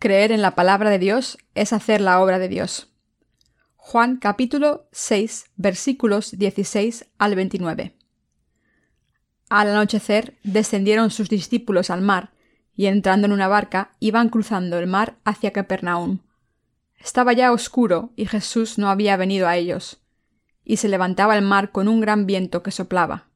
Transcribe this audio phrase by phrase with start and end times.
[0.00, 2.94] Creer en la palabra de Dios es hacer la obra de Dios.
[3.74, 7.96] Juan capítulo 6 versículos 16 al 29.
[9.48, 12.30] Al anochecer descendieron sus discípulos al mar,
[12.76, 16.20] y entrando en una barca iban cruzando el mar hacia Capernaum.
[16.96, 20.00] Estaba ya oscuro y Jesús no había venido a ellos,
[20.62, 23.30] y se levantaba el mar con un gran viento que soplaba.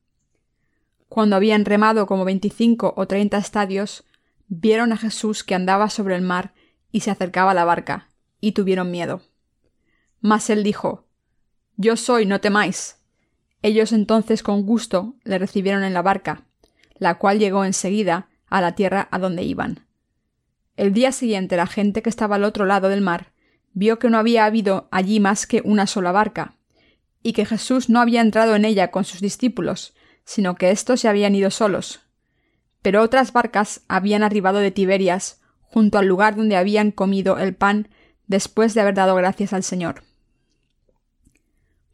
[1.08, 4.04] Cuando habían remado como veinticinco o treinta estadios,
[4.46, 6.52] vieron a Jesús que andaba sobre el mar
[6.92, 8.08] y se acercaba a la barca,
[8.40, 9.22] y tuvieron miedo.
[10.20, 11.08] Mas él dijo,
[11.76, 12.98] Yo soy, no temáis.
[13.62, 16.44] Ellos entonces con gusto le recibieron en la barca,
[16.98, 19.86] la cual llegó enseguida a la tierra a donde iban.
[20.76, 23.32] El día siguiente la gente que estaba al otro lado del mar
[23.72, 26.56] vio que no había habido allí más que una sola barca,
[27.22, 29.94] y que Jesús no había entrado en ella con sus discípulos,
[30.24, 32.00] sino que éstos se habían ido solos.
[32.82, 35.40] Pero otras barcas habían arribado de Tiberias,
[35.72, 37.88] junto al lugar donde habían comido el pan
[38.26, 40.02] después de haber dado gracias al Señor.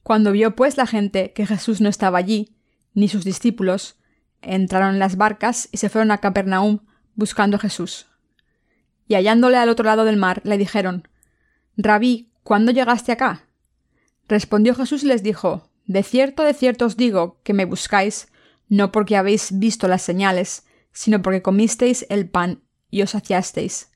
[0.03, 2.57] Cuando vio pues la gente que Jesús no estaba allí,
[2.95, 3.97] ni sus discípulos,
[4.43, 6.81] entraron en las barcas y se fueron a Capernaum
[7.15, 8.07] buscando a Jesús.
[9.07, 11.07] Y hallándole al otro lado del mar, le dijeron,
[11.77, 13.45] Rabí, ¿cuándo llegaste acá?
[14.27, 18.29] Respondió Jesús y les dijo, de cierto, de cierto os digo que me buscáis,
[18.69, 23.91] no porque habéis visto las señales, sino porque comisteis el pan y os saciasteis.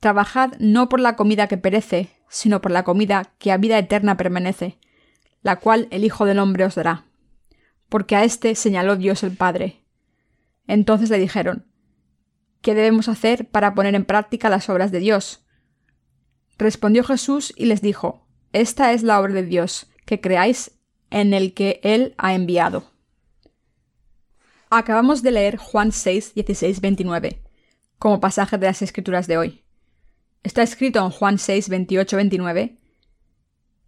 [0.00, 4.16] Trabajad no por la comida que perece, sino por la comida que a vida eterna
[4.16, 4.78] permanece,
[5.42, 7.04] la cual el Hijo del Hombre os dará.
[7.88, 9.84] Porque a éste señaló Dios el Padre.
[10.66, 11.66] Entonces le dijeron,
[12.62, 15.44] ¿Qué debemos hacer para poner en práctica las obras de Dios?
[16.58, 20.78] Respondió Jesús y les dijo, Esta es la obra de Dios, que creáis
[21.10, 22.90] en el que Él ha enviado.
[24.68, 27.39] Acabamos de leer Juan 6, 16, 29
[28.00, 29.62] como pasaje de las Escrituras de hoy.
[30.42, 32.78] Está escrito en Juan 6, 28, 29.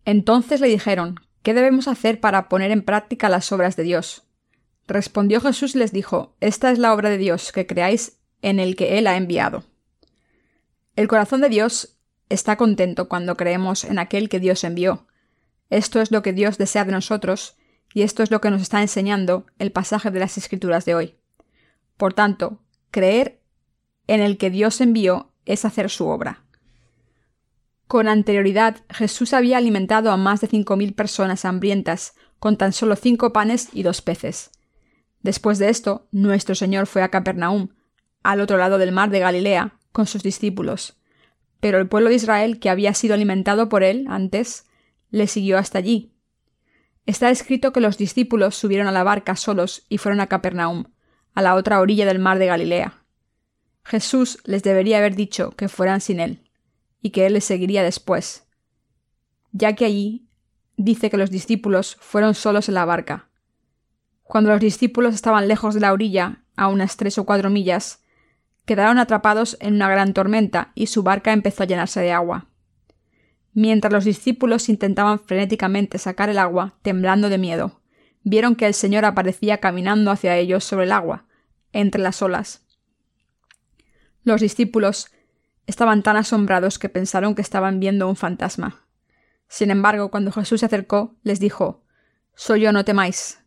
[0.05, 4.23] Entonces le dijeron, ¿qué debemos hacer para poner en práctica las obras de Dios?
[4.87, 8.77] Respondió Jesús y les dijo, Esta es la obra de Dios, que creáis en el
[8.77, 9.65] que Él ha enviado.
[10.95, 11.97] El corazón de Dios
[12.29, 15.09] está contento cuando creemos en aquel que Dios envió,
[15.73, 17.57] esto es lo que Dios desea de nosotros,
[17.95, 21.17] y esto es lo que nos está enseñando el pasaje de las Escrituras de hoy.
[21.97, 23.41] Por tanto, creer
[24.07, 26.45] en el que Dios envió es hacer su obra.
[27.87, 32.97] Con anterioridad, Jesús había alimentado a más de cinco mil personas hambrientas con tan solo
[32.97, 34.51] cinco panes y dos peces.
[35.21, 37.69] Después de esto, nuestro Señor fue a Capernaum,
[38.23, 40.99] al otro lado del mar de Galilea, con sus discípulos.
[41.61, 44.67] Pero el pueblo de Israel, que había sido alimentado por él antes,
[45.11, 46.13] le siguió hasta allí.
[47.07, 50.85] Está escrito que los discípulos subieron a la barca solos y fueron a Capernaum,
[51.35, 53.02] a la otra orilla del mar de Galilea.
[53.85, 56.49] Jesús les debería haber dicho que fueran sin él,
[57.01, 58.47] y que él les seguiría después,
[59.53, 60.29] ya que allí
[60.77, 63.29] dice que los discípulos fueron solos en la barca.
[64.23, 68.03] Cuando los discípulos estaban lejos de la orilla, a unas tres o cuatro millas,
[68.65, 72.47] quedaron atrapados en una gran tormenta y su barca empezó a llenarse de agua.
[73.53, 77.81] Mientras los discípulos intentaban frenéticamente sacar el agua, temblando de miedo,
[78.23, 81.27] vieron que el Señor aparecía caminando hacia ellos sobre el agua,
[81.73, 82.65] entre las olas.
[84.25, 85.09] Los discípulos
[85.67, 88.87] estaban tan asombrados que pensaron que estaban viendo un fantasma.
[89.49, 91.83] Sin embargo, cuando Jesús se acercó, les dijo
[92.35, 93.41] Soy yo, no temáis.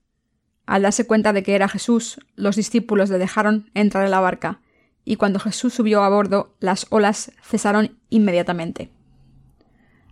[0.66, 4.62] Al darse cuenta de que era Jesús, los discípulos le dejaron entrar en la barca,
[5.03, 8.91] y cuando Jesús subió a bordo, las olas cesaron inmediatamente.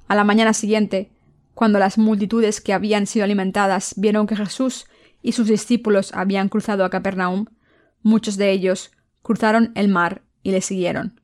[0.08, 1.12] A la mañana siguiente,
[1.54, 4.86] cuando las multitudes que habían sido alimentadas vieron que Jesús
[5.22, 7.46] y sus discípulos habían cruzado a Capernaum,
[8.02, 8.92] muchos de ellos
[9.22, 11.22] cruzaron el mar y le siguieron.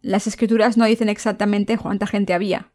[0.00, 2.72] Las escrituras no dicen exactamente cuánta gente había.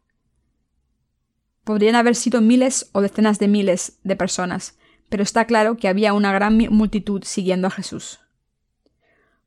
[1.63, 4.77] Podrían haber sido miles o decenas de miles de personas,
[5.09, 8.19] pero está claro que había una gran multitud siguiendo a Jesús.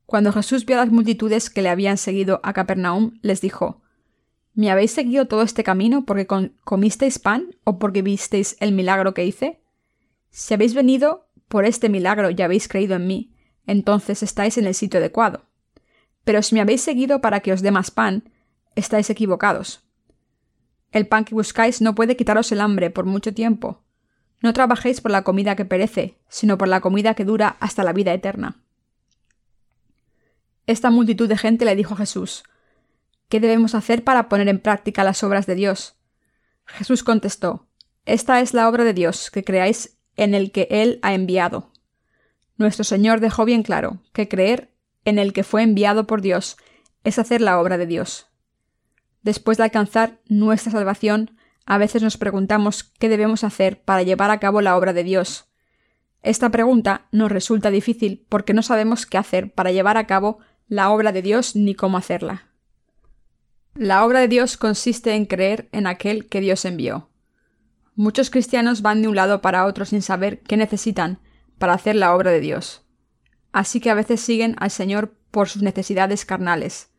[0.05, 3.81] Cuando Jesús vio a las multitudes que le habían seguido a Capernaum, les dijo
[4.53, 6.27] ¿Me habéis seguido todo este camino porque
[6.65, 9.61] comisteis pan o porque visteis el milagro que hice?
[10.31, 14.73] Si habéis venido por este milagro y habéis creído en mí, entonces estáis en el
[14.73, 15.48] sitio adecuado.
[16.23, 18.31] Pero si me habéis seguido para que os dé más pan,
[18.75, 19.83] estáis equivocados.
[20.91, 23.83] El pan que buscáis no puede quitaros el hambre por mucho tiempo.
[24.41, 27.93] No trabajéis por la comida que perece, sino por la comida que dura hasta la
[27.93, 28.61] vida eterna.
[30.65, 32.43] Esta multitud de gente le dijo a Jesús,
[33.27, 35.95] ¿Qué debemos hacer para poner en práctica las obras de Dios?
[36.65, 37.67] Jesús contestó,
[38.05, 41.71] Esta es la obra de Dios, que creáis en el que Él ha enviado.
[42.57, 44.73] Nuestro Señor dejó bien claro que creer
[45.05, 46.57] en el que fue enviado por Dios
[47.03, 48.27] es hacer la obra de Dios.
[49.21, 54.39] Después de alcanzar nuestra salvación, a veces nos preguntamos qué debemos hacer para llevar a
[54.39, 55.45] cabo la obra de Dios.
[56.21, 60.89] Esta pregunta nos resulta difícil porque no sabemos qué hacer para llevar a cabo la
[60.89, 62.47] obra de Dios ni cómo hacerla.
[63.75, 67.09] La obra de Dios consiste en creer en aquel que Dios envió.
[67.95, 71.19] Muchos cristianos van de un lado para otro sin saber qué necesitan
[71.57, 72.85] para hacer la obra de Dios.
[73.51, 76.91] Así que a veces siguen al Señor por sus necesidades carnales,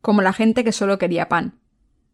[0.00, 1.58] como la gente que solo quería pan.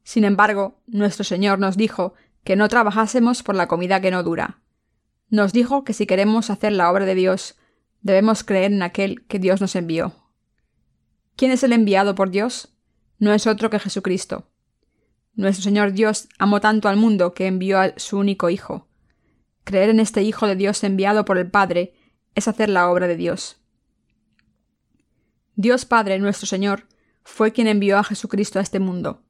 [0.03, 2.15] Sin embargo, nuestro Señor nos dijo
[2.45, 4.61] que no trabajásemos por la comida que no dura.
[5.29, 7.57] Nos dijo que si queremos hacer la obra de Dios,
[8.03, 10.15] debemos creer en aquel que Dios nos envió.
[11.37, 12.75] ¿Quién es el enviado por Dios?
[13.19, 14.51] No es otro que Jesucristo.
[15.35, 18.89] Nuestro Señor Dios amó tanto al mundo que envió a su único Hijo.
[19.65, 21.95] Creer en este Hijo de Dios enviado por el Padre
[22.35, 23.60] es hacer la obra de Dios.
[25.63, 26.87] Dios Padre, nuestro Señor,
[27.23, 29.21] fue quien envió a Jesucristo a este mundo.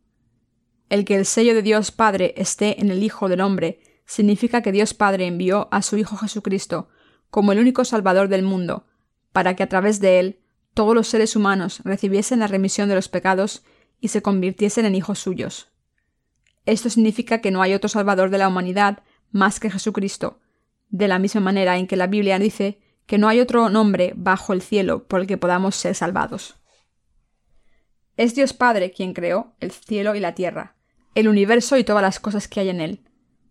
[0.88, 4.70] El que el sello de Dios Padre esté en el Hijo del Hombre significa que
[4.70, 6.88] Dios Padre envió a su Hijo Jesucristo
[7.30, 8.86] como el único Salvador del mundo,
[9.32, 10.38] para que a través de él
[10.72, 13.64] todos los seres humanos recibiesen la remisión de los pecados
[13.98, 15.72] y se convirtiesen en hijos suyos.
[16.64, 20.38] Esto significa que no hay otro Salvador de la humanidad más que Jesucristo,
[20.90, 24.52] de la misma manera en que la Biblia dice que no hay otro nombre bajo
[24.52, 26.56] el cielo por el que podamos ser salvados.
[28.16, 30.76] Es Dios Padre quien creó el cielo y la tierra,
[31.14, 33.04] el universo y todas las cosas que hay en él.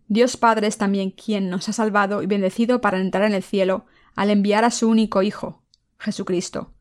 [0.08, 3.86] Dios Padre es también quien nos ha salvado y bendecido para entrar en el cielo
[4.16, 5.62] al enviar a su único Hijo,
[5.98, 6.74] Jesucristo.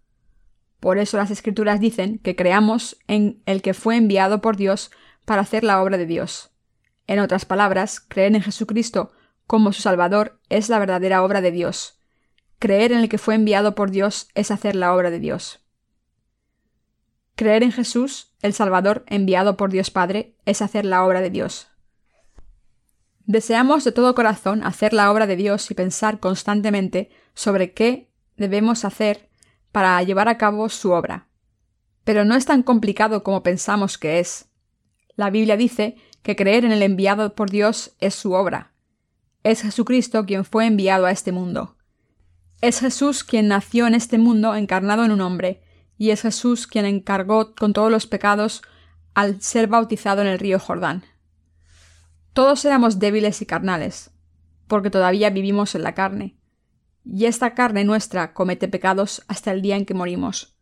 [0.79, 4.91] Por eso las Escrituras dicen que creamos en el que fue enviado por Dios
[5.25, 6.51] para hacer la obra de Dios.
[7.05, 9.11] En otras palabras, creer en Jesucristo
[9.45, 11.98] como su Salvador es la verdadera obra de Dios.
[12.59, 15.61] Creer en el que fue enviado por Dios es hacer la obra de Dios.
[17.35, 21.69] Creer en Jesús, el Salvador enviado por Dios Padre, es hacer la obra de Dios.
[23.25, 28.83] Deseamos de todo corazón hacer la obra de Dios y pensar constantemente sobre qué debemos
[28.83, 29.29] hacer
[29.71, 31.29] para llevar a cabo su obra.
[32.03, 34.49] Pero no es tan complicado como pensamos que es.
[35.15, 38.73] La Biblia dice que creer en el enviado por Dios es su obra.
[39.43, 41.77] Es Jesucristo quien fue enviado a este mundo.
[42.61, 45.61] Es Jesús quien nació en este mundo encarnado en un hombre,
[45.97, 48.61] y es Jesús quien encargó con todos los pecados
[49.13, 51.03] al ser bautizado en el río Jordán.
[52.33, 54.11] Todos éramos débiles y carnales,
[54.67, 56.37] porque todavía vivimos en la carne,
[57.05, 60.57] y esta carne nuestra comete pecados hasta el día en que morimos.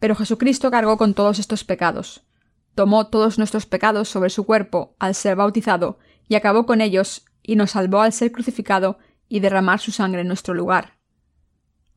[0.00, 2.26] Pero Jesucristo cargó con todos estos pecados,
[2.74, 7.54] tomó todos nuestros pecados sobre su cuerpo al ser bautizado, y acabó con ellos, y
[7.54, 8.98] nos salvó al ser crucificado
[9.28, 11.01] y derramar su sangre en nuestro lugar.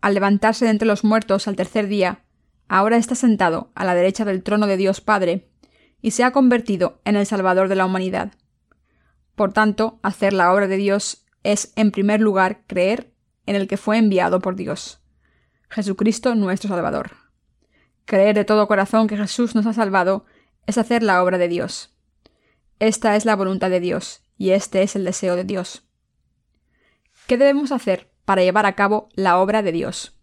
[0.05, 2.25] Al levantarse de entre los muertos al tercer día,
[2.67, 5.49] ahora está sentado a la derecha del trono de Dios Padre,
[5.99, 8.33] y se ha convertido en el Salvador de la humanidad.
[9.33, 13.15] Por tanto, hacer la obra de Dios es, en primer lugar, creer
[13.47, 15.01] en el que fue enviado por Dios,
[15.69, 17.13] Jesucristo nuestro Salvador.
[18.05, 20.25] Creer de todo corazón que Jesús nos ha salvado
[20.67, 21.97] es hacer la obra de Dios.
[22.77, 25.89] Esta es la voluntad de Dios, y este es el deseo de Dios.
[27.25, 30.17] ¿Qué debemos hacer para llevar a cabo la obra de Dios?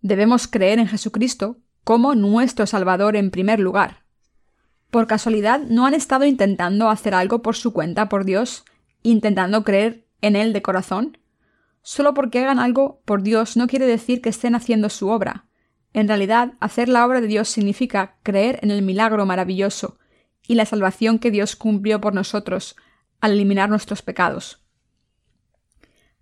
[0.00, 4.02] Debemos creer en Jesucristo como nuestro Salvador en primer lugar.
[4.90, 8.64] ¿Por casualidad no han estado intentando hacer algo por su cuenta, por Dios,
[9.02, 11.18] intentando creer en Él de corazón?
[11.82, 15.46] Solo porque hagan algo por Dios no quiere decir que estén haciendo su obra.
[15.92, 19.98] En realidad, hacer la obra de Dios significa creer en el milagro maravilloso
[20.46, 22.76] y la salvación que Dios cumplió por nosotros
[23.20, 24.61] al eliminar nuestros pecados.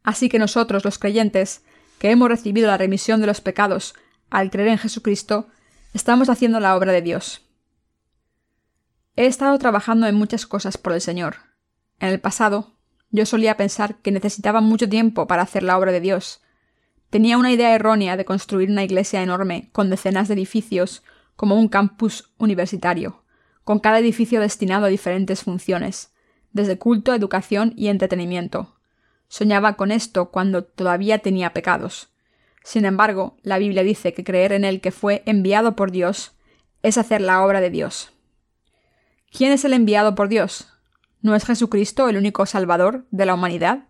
[0.02, 1.64] Así que nosotros, los creyentes,
[1.98, 3.94] que hemos recibido la remisión de los pecados
[4.30, 5.48] al creer en Jesucristo,
[5.92, 7.42] estamos haciendo la obra de Dios.
[9.16, 11.36] He estado trabajando en muchas cosas por el Señor.
[11.98, 12.76] En el pasado,
[13.10, 16.40] yo solía pensar que necesitaba mucho tiempo para hacer la obra de Dios.
[17.10, 21.02] Tenía una idea errónea de construir una iglesia enorme con decenas de edificios
[21.36, 23.24] como un campus universitario,
[23.64, 26.12] con cada edificio destinado a diferentes funciones,
[26.52, 28.79] desde culto, educación y entretenimiento.
[29.30, 32.08] Soñaba con esto cuando todavía tenía pecados.
[32.64, 36.32] Sin embargo, la Biblia dice que creer en el que fue enviado por Dios
[36.82, 38.12] es hacer la obra de Dios.
[39.30, 40.66] ¿Quién es el enviado por Dios?
[41.22, 43.84] ¿No es Jesucristo el único Salvador de la humanidad?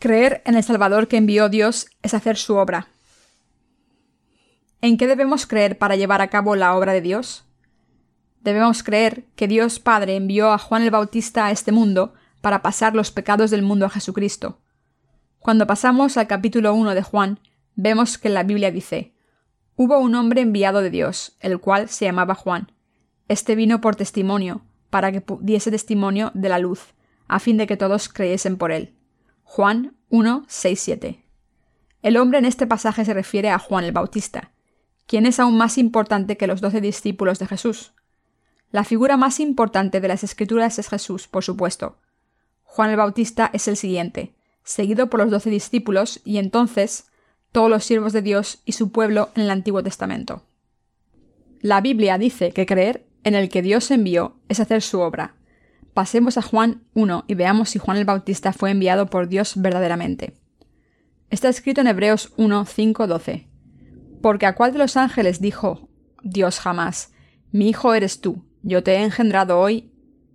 [0.00, 2.88] Creer en el Salvador que envió Dios es hacer su obra.
[4.80, 7.44] ¿En qué debemos creer para llevar a cabo la obra de Dios?
[8.40, 12.94] Debemos creer que Dios Padre envió a Juan el Bautista a este mundo para pasar
[12.94, 14.60] los pecados del mundo a Jesucristo.
[15.38, 17.40] Cuando pasamos al capítulo 1 de Juan,
[17.74, 19.14] vemos que la Biblia dice,
[19.76, 22.72] Hubo un hombre enviado de Dios, el cual se llamaba Juan.
[23.28, 26.94] Este vino por testimonio, para que diese testimonio de la luz,
[27.28, 28.94] a fin de que todos creyesen por él.
[29.44, 31.24] Juan 1, 6, 7.
[32.02, 34.52] El hombre en este pasaje se refiere a Juan el Bautista,
[35.06, 37.92] quien es aún más importante que los doce discípulos de Jesús.
[38.70, 41.99] La figura más importante de las Escrituras es Jesús, por supuesto.
[42.72, 47.10] Juan el Bautista es el siguiente, seguido por los doce discípulos y entonces
[47.50, 50.44] todos los siervos de Dios y su pueblo en el Antiguo Testamento.
[51.60, 55.34] La Biblia dice que creer en el que Dios envió es hacer su obra.
[55.94, 60.36] Pasemos a Juan 1 y veamos si Juan el Bautista fue enviado por Dios verdaderamente.
[61.28, 63.48] Está escrito en Hebreos 1, 5, 12.
[64.22, 65.88] Porque a cuál de los ángeles dijo
[66.22, 67.12] Dios jamás,
[67.50, 69.90] mi hijo eres tú, yo te he engendrado hoy,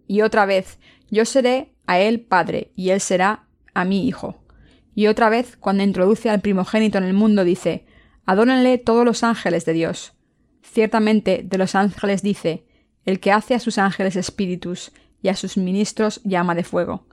[0.06, 4.44] y otra vez, yo seré a él padre, y él será a mi hijo.
[4.94, 7.86] Y otra vez, cuando introduce al primogénito en el mundo, dice,
[8.26, 10.14] Adórenle todos los ángeles de Dios.
[10.64, 12.66] Ciertamente de los ángeles dice,
[13.06, 17.08] el que hace a sus ángeles espíritus y a sus ministros llama de fuego.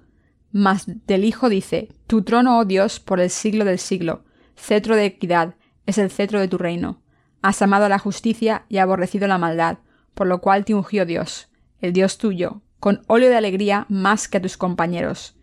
[0.51, 4.25] Mas del Hijo dice, Tu trono, oh Dios, por el siglo del siglo,
[4.57, 5.55] cetro de equidad,
[5.87, 7.03] es el cetro de tu reino.
[7.43, 9.79] Has amado la justicia y aborrecido la maldad,
[10.15, 11.49] por lo cual te ungió Dios,
[11.81, 15.37] el Dios tuyo, con óleo de alegría más que a tus compañeros.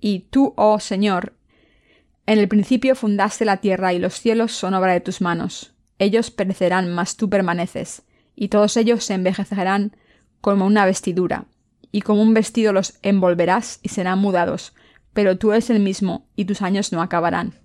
[0.00, 1.36] Y tú, oh Señor,
[2.26, 5.76] en el principio fundaste la tierra y los cielos son obra de tus manos.
[6.00, 8.02] Ellos perecerán, mas tú permaneces,
[8.34, 9.96] y todos ellos se envejecerán
[10.40, 11.46] como una vestidura,
[11.92, 14.74] y como un vestido los envolverás y serán mudados,
[15.12, 17.60] pero tú eres el mismo, y tus años no acabarán.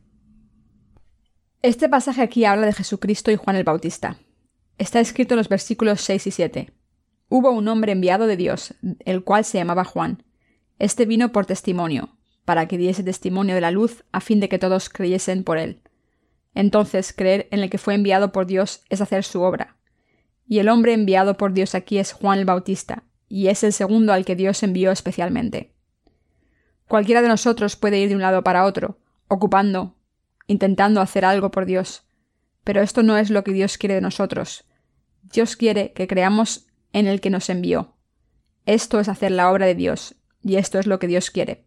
[1.63, 4.19] Este pasaje aquí habla de Jesucristo y Juan el Bautista.
[4.77, 6.76] Está escrito en los versículos 6 y 7.
[7.29, 8.73] Hubo un hombre enviado de Dios,
[9.05, 10.23] el cual se llamaba Juan.
[10.79, 14.59] Este vino por testimonio, para que diese testimonio de la luz, a fin de que
[14.59, 15.81] todos creyesen por él.
[16.53, 19.75] Entonces, creer en el que fue enviado por Dios es hacer su obra.
[20.47, 24.13] Y el hombre enviado por Dios aquí es Juan el Bautista, y es el segundo
[24.13, 25.73] al que Dios envió especialmente.
[26.87, 29.97] Cualquiera de nosotros puede ir de un lado para otro, ocupando,
[30.47, 32.03] intentando hacer algo por Dios.
[32.63, 34.63] Pero esto no es lo que Dios quiere de nosotros.
[35.23, 36.66] Dios quiere que creamos
[36.97, 37.93] en el que nos envió.
[38.65, 41.63] Esto es hacer la obra de Dios, y esto es lo que Dios quiere.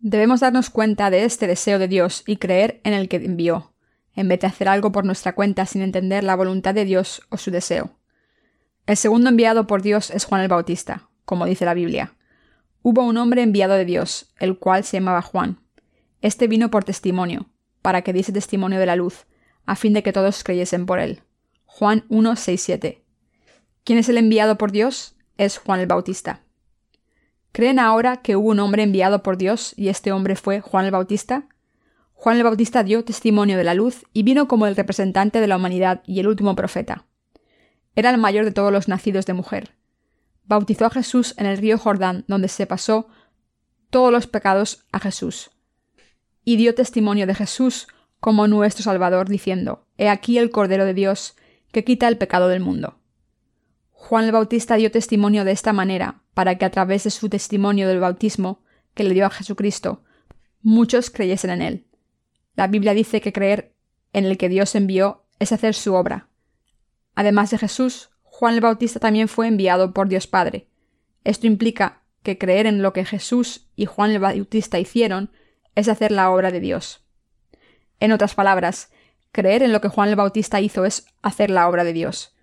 [0.00, 3.72] Debemos darnos cuenta de este deseo de Dios y creer en el que envió,
[4.14, 7.38] en vez de hacer algo por nuestra cuenta sin entender la voluntad de Dios o
[7.38, 7.96] su deseo.
[8.86, 12.14] El segundo enviado por Dios es Juan el Bautista, como dice la Biblia.
[12.82, 15.58] Hubo un hombre enviado de Dios, el cual se llamaba Juan.
[16.20, 17.48] Este vino por testimonio,
[17.80, 19.26] para que diese testimonio de la luz,
[19.64, 21.22] a fin de que todos creyesen por él.
[21.64, 23.07] Juan 1, 6, 7.
[23.88, 25.14] ¿Quién es el enviado por Dios?
[25.38, 26.42] Es Juan el Bautista.
[27.52, 30.90] ¿Creen ahora que hubo un hombre enviado por Dios y este hombre fue Juan el
[30.90, 31.48] Bautista?
[32.12, 35.56] Juan el Bautista dio testimonio de la luz y vino como el representante de la
[35.56, 37.06] humanidad y el último profeta.
[37.96, 39.74] Era el mayor de todos los nacidos de mujer.
[40.44, 43.08] Bautizó a Jesús en el río Jordán, donde se pasó
[43.88, 45.50] todos los pecados a Jesús
[46.44, 47.88] y dio testimonio de Jesús
[48.20, 51.36] como nuestro Salvador, diciendo, He aquí el Cordero de Dios,
[51.72, 52.97] que quita el pecado del mundo.
[54.00, 57.88] Juan el Bautista dio testimonio de esta manera, para que a través de su testimonio
[57.88, 58.62] del bautismo,
[58.94, 60.02] que le dio a Jesucristo,
[60.62, 61.86] muchos creyesen en él.
[62.54, 63.74] La Biblia dice que creer
[64.12, 66.28] en el que Dios envió es hacer su obra.
[67.16, 70.68] Además de Jesús, Juan el Bautista también fue enviado por Dios Padre.
[71.24, 75.32] Esto implica que creer en lo que Jesús y Juan el Bautista hicieron
[75.74, 77.04] es hacer la obra de Dios.
[77.98, 78.92] En otras palabras,
[79.32, 82.37] creer en lo que Juan el Bautista hizo es hacer la obra de Dios.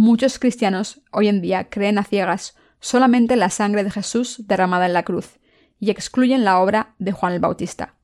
[0.00, 4.86] Muchos cristianos hoy en día creen a ciegas solamente en la sangre de Jesús derramada
[4.86, 5.40] en la cruz
[5.80, 7.96] y excluyen la obra de Juan el Bautista.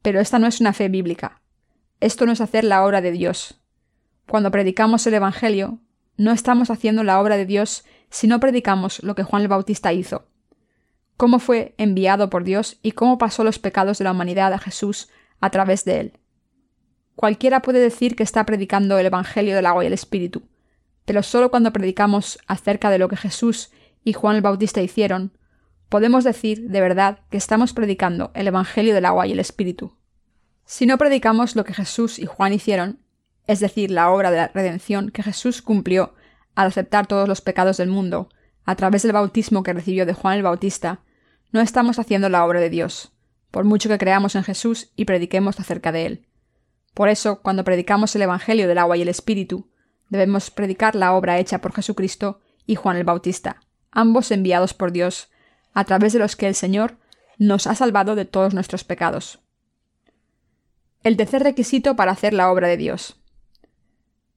[0.00, 1.42] Pero esta no es una fe bíblica.
[2.00, 3.60] Esto no es hacer la obra de Dios.
[4.26, 5.80] Cuando predicamos el Evangelio,
[6.16, 9.92] no estamos haciendo la obra de Dios si no predicamos lo que Juan el Bautista
[9.92, 10.26] hizo,
[11.18, 15.10] cómo fue enviado por Dios y cómo pasó los pecados de la humanidad a Jesús
[15.40, 16.18] a través de él.
[17.16, 20.48] Cualquiera puede decir que está predicando el Evangelio del agua y el Espíritu,
[21.04, 23.70] pero solo cuando predicamos acerca de lo que Jesús
[24.02, 25.32] y Juan el Bautista hicieron,
[25.88, 29.96] podemos decir de verdad que estamos predicando el Evangelio del agua y el Espíritu.
[30.64, 33.00] Si no predicamos lo que Jesús y Juan hicieron,
[33.46, 36.14] es decir, la obra de la redención que Jesús cumplió
[36.54, 38.30] al aceptar todos los pecados del mundo,
[38.64, 41.00] a través del bautismo que recibió de Juan el Bautista,
[41.52, 43.12] no estamos haciendo la obra de Dios,
[43.50, 46.26] por mucho que creamos en Jesús y prediquemos acerca de Él.
[46.94, 49.68] Por eso, cuando predicamos el Evangelio del agua y el Espíritu,
[50.08, 55.30] debemos predicar la obra hecha por Jesucristo y Juan el Bautista, ambos enviados por Dios,
[55.72, 56.98] a través de los que el Señor
[57.38, 59.40] nos ha salvado de todos nuestros pecados.
[61.02, 63.16] El tercer requisito para hacer la obra de Dios.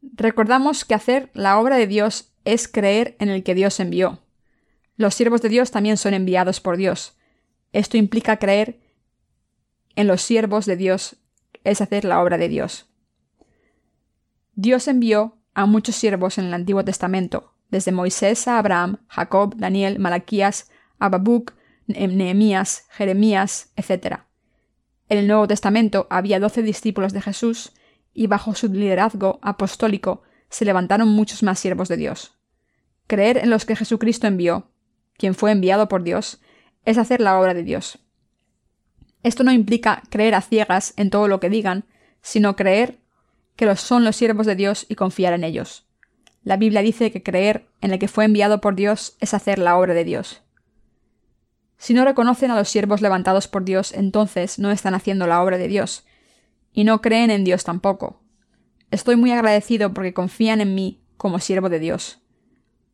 [0.02, 4.20] Recordamos que hacer la obra de Dios es creer en el que Dios envió.
[4.96, 7.18] Los siervos de Dios también son enviados por Dios.
[7.72, 8.80] Esto implica creer
[9.96, 11.18] en los siervos de Dios,
[11.64, 12.86] es hacer la obra de Dios.
[14.56, 19.98] Dios envió a muchos siervos en el Antiguo Testamento, desde Moisés a Abraham, Jacob, Daniel,
[19.98, 21.56] Malaquías, Ababuc,
[21.88, 24.20] Nehemías, Jeremías, etc.
[25.10, 27.72] En el Nuevo Testamento había doce discípulos de Jesús
[28.14, 32.38] y bajo su liderazgo apostólico se levantaron muchos más siervos de Dios.
[33.08, 34.70] Creer en los que Jesucristo envió,
[35.18, 36.40] quien fue enviado por Dios,
[36.86, 37.98] es hacer la obra de Dios.
[39.24, 41.86] Esto no implica creer a ciegas en todo lo que digan,
[42.22, 43.00] sino creer
[43.58, 45.86] que los son los siervos de Dios y confiar en ellos.
[46.44, 49.78] La Biblia dice que creer en el que fue enviado por Dios es hacer la
[49.78, 50.44] obra de Dios.
[51.78, 55.58] Si no reconocen a los siervos levantados por Dios, entonces no están haciendo la obra
[55.58, 56.06] de Dios,
[56.72, 58.22] y no creen en Dios tampoco.
[58.92, 62.22] Estoy muy agradecido porque confían en mí como siervo de Dios.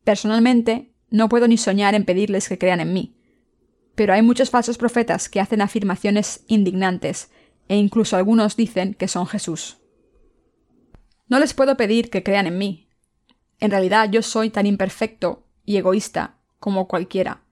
[0.03, 3.15] Personalmente, no puedo ni soñar en pedirles que crean en mí.
[3.93, 7.29] Pero hay muchos falsos profetas que hacen afirmaciones indignantes,
[7.67, 9.82] e incluso algunos dicen que son Jesús.
[11.33, 12.87] No les puedo pedir que crean en mí.
[13.59, 17.43] En realidad yo soy tan imperfecto y egoísta como cualquiera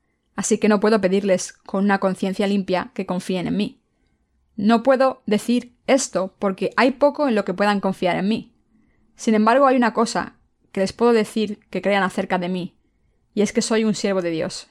[0.41, 3.81] así que no puedo pedirles con una conciencia limpia que confíen en mí.
[4.55, 8.53] No puedo decir esto porque hay poco en lo que puedan confiar en mí.
[9.15, 10.38] Sin embargo, hay una cosa
[10.71, 12.75] que les puedo decir que crean acerca de mí,
[13.33, 14.67] y es que soy un siervo de Dios.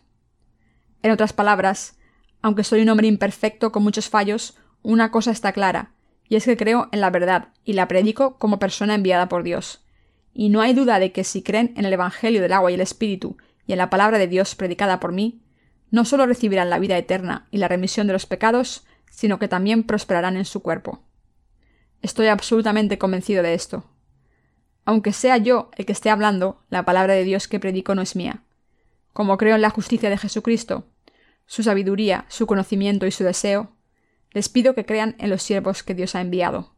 [1.03, 1.99] En otras palabras,
[2.43, 5.93] aunque soy un hombre imperfecto con muchos fallos, una cosa está clara,
[6.31, 9.85] y es que creo en la verdad y la predico como persona enviada por Dios.
[10.33, 12.81] Y no hay duda de que si creen en el Evangelio del agua y el
[12.81, 15.43] Espíritu y en la palabra de Dios predicada por mí,
[15.91, 19.83] no solo recibirán la vida eterna y la remisión de los pecados, sino que también
[19.83, 21.03] prosperarán en su cuerpo.
[22.01, 23.85] Estoy absolutamente convencido de esto.
[24.85, 28.15] Aunque sea yo el que esté hablando, la palabra de Dios que predico no es
[28.15, 28.45] mía.
[29.13, 30.87] Como creo en la justicia de Jesucristo,
[31.47, 33.73] su sabiduría, su conocimiento y su deseo,
[34.33, 36.75] les pido que crean en los siervos que Dios ha enviado.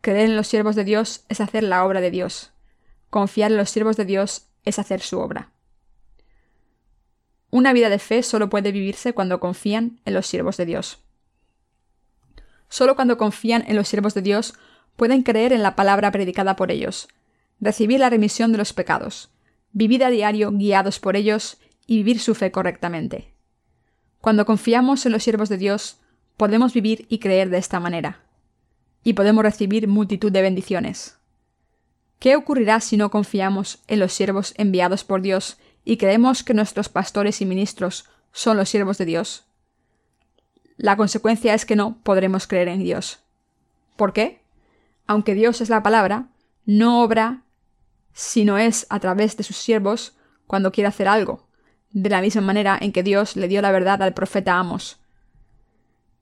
[0.00, 2.52] Creer en los siervos de Dios es hacer la obra de Dios.
[3.10, 5.52] Confiar en los siervos de Dios es hacer su obra.
[7.50, 10.98] Una vida de fe solo puede vivirse cuando confían en los siervos de Dios.
[12.68, 14.54] Solo cuando confían en los siervos de Dios
[14.96, 17.08] pueden creer en la palabra predicada por ellos,
[17.60, 19.30] recibir la remisión de los pecados,
[19.72, 23.32] vivir a diario guiados por ellos y vivir su fe correctamente.
[24.20, 26.00] Cuando confiamos en los siervos de Dios,
[26.38, 28.22] podemos vivir y creer de esta manera,
[29.04, 31.18] y podemos recibir multitud de bendiciones.
[32.18, 36.88] ¿Qué ocurrirá si no confiamos en los siervos enviados por Dios y creemos que nuestros
[36.88, 39.44] pastores y ministros son los siervos de Dios,
[40.78, 43.18] la consecuencia es que no podremos creer en Dios.
[43.96, 44.40] ¿Por qué?
[45.08, 46.28] Aunque Dios es la palabra,
[46.66, 47.42] no obra
[48.12, 50.14] si no es a través de sus siervos
[50.46, 51.48] cuando quiere hacer algo,
[51.90, 54.97] de la misma manera en que Dios le dio la verdad al profeta Amos.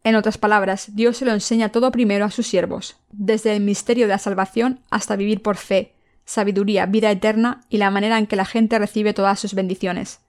[0.07, 4.07] En otras palabras, Dios se lo enseña todo primero a sus siervos, desde el misterio
[4.07, 8.37] de la salvación hasta vivir por fe, sabiduría, vida eterna y la manera en que
[8.37, 10.21] la gente recibe todas sus bendiciones.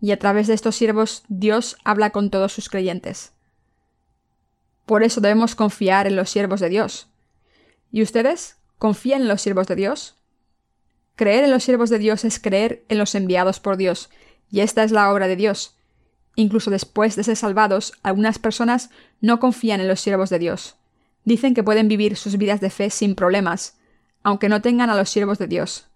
[0.00, 3.30] Y a través de estos siervos Dios habla con todos sus creyentes.
[4.86, 7.06] Por eso debemos confiar en los siervos de Dios.
[7.92, 10.16] ¿Y ustedes confían en los siervos de Dios?
[11.14, 14.10] Creer en los siervos de Dios es creer en los enviados por Dios,
[14.50, 15.76] y esta es la obra de Dios.
[16.34, 18.90] Incluso después de ser salvados, algunas personas
[19.20, 20.76] no confían en los siervos de Dios.
[21.24, 23.78] Dicen que pueden vivir sus vidas de fe sin problemas,
[24.22, 25.88] aunque no tengan a los siervos de Dios.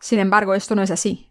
[0.00, 1.30] Sin embargo, esto no es así.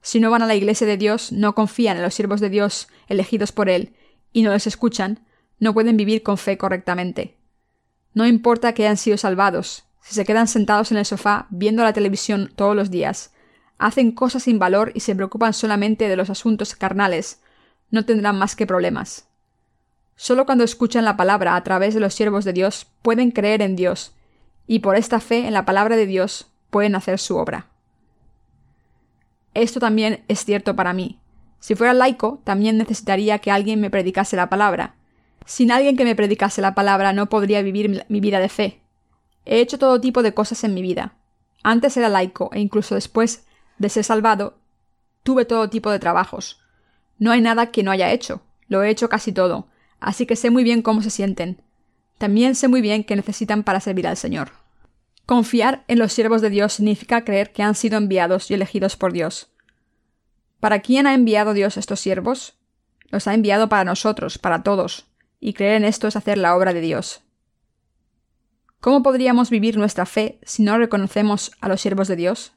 [0.00, 2.88] Si no van a la iglesia de Dios, no confían en los siervos de Dios
[3.08, 3.94] elegidos por Él,
[4.32, 5.26] y no los escuchan,
[5.58, 7.36] no pueden vivir con fe correctamente.
[8.14, 11.92] No importa que hayan sido salvados, si se quedan sentados en el sofá viendo la
[11.92, 13.32] televisión todos los días,
[13.82, 17.40] hacen cosas sin valor y se preocupan solamente de los asuntos carnales,
[17.90, 19.28] no tendrán más que problemas.
[20.14, 23.74] Solo cuando escuchan la palabra a través de los siervos de Dios pueden creer en
[23.74, 24.14] Dios
[24.68, 27.66] y por esta fe en la palabra de Dios pueden hacer su obra.
[29.52, 31.18] Esto también es cierto para mí.
[31.58, 34.94] Si fuera laico, también necesitaría que alguien me predicase la palabra.
[35.44, 38.80] Sin alguien que me predicase la palabra no podría vivir mi vida de fe.
[39.44, 41.14] He hecho todo tipo de cosas en mi vida.
[41.64, 43.44] Antes era laico e incluso después
[43.82, 44.58] de ser salvado,
[45.24, 46.60] tuve todo tipo de trabajos.
[47.18, 48.40] No hay nada que no haya hecho.
[48.68, 49.66] Lo he hecho casi todo,
[50.00, 51.60] así que sé muy bien cómo se sienten.
[52.16, 54.52] También sé muy bien qué necesitan para servir al Señor.
[55.26, 59.12] Confiar en los siervos de Dios significa creer que han sido enviados y elegidos por
[59.12, 59.50] Dios.
[60.60, 62.54] ¿Para quién ha enviado Dios estos siervos?
[63.10, 65.06] Los ha enviado para nosotros, para todos,
[65.40, 67.22] y creer en esto es hacer la obra de Dios.
[68.80, 72.52] ¿Cómo podríamos vivir nuestra fe si no reconocemos a los siervos de Dios?